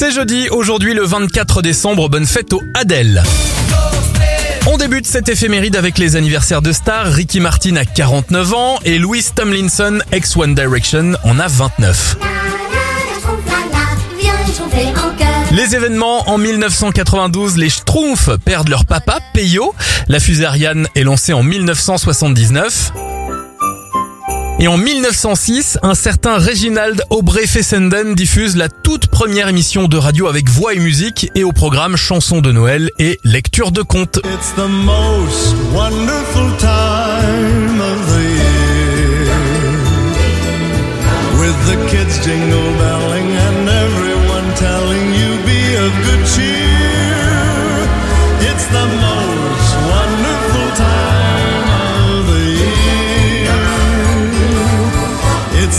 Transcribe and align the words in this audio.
C'est 0.00 0.12
jeudi, 0.12 0.48
aujourd'hui 0.48 0.94
le 0.94 1.04
24 1.04 1.60
décembre, 1.60 2.08
bonne 2.08 2.24
fête 2.24 2.54
au 2.54 2.62
Adèle. 2.72 3.22
On 4.66 4.78
débute 4.78 5.06
cette 5.06 5.28
éphéméride 5.28 5.76
avec 5.76 5.98
les 5.98 6.16
anniversaires 6.16 6.62
de 6.62 6.72
stars. 6.72 7.08
Ricky 7.08 7.38
Martin 7.38 7.76
a 7.76 7.84
49 7.84 8.54
ans 8.54 8.78
et 8.86 8.98
Louis 8.98 9.22
Tomlinson, 9.34 9.98
ex 10.10 10.34
One 10.38 10.54
Direction, 10.54 11.16
en 11.22 11.38
a 11.38 11.48
29. 11.48 12.16
Les 15.52 15.74
événements 15.74 16.30
en 16.30 16.38
1992, 16.38 17.58
les 17.58 17.68
Schtroumpfs 17.68 18.30
perdent 18.42 18.70
leur 18.70 18.86
papa, 18.86 19.18
Peyo. 19.34 19.74
La 20.08 20.18
fusée 20.18 20.46
Ariane 20.46 20.88
est 20.94 21.04
lancée 21.04 21.34
en 21.34 21.42
1979. 21.42 23.09
Et 24.62 24.68
en 24.68 24.76
1906, 24.76 25.78
un 25.82 25.94
certain 25.94 26.36
Reginald 26.36 27.02
Aubrey 27.08 27.46
Fessenden 27.46 28.14
diffuse 28.14 28.56
la 28.56 28.68
toute 28.68 29.06
première 29.06 29.48
émission 29.48 29.88
de 29.88 29.96
radio 29.96 30.28
avec 30.28 30.50
voix 30.50 30.74
et 30.74 30.78
musique 30.78 31.30
et 31.34 31.44
au 31.44 31.52
programme 31.52 31.96
chansons 31.96 32.42
de 32.42 32.52
Noël 32.52 32.90
et 32.98 33.18
lecture 33.24 33.72
de 33.72 33.80
contes. 33.80 34.20
With 41.38 41.56
the 41.66 41.76
kids 41.88 42.22
jingle 42.22 42.76
bells 42.78 43.49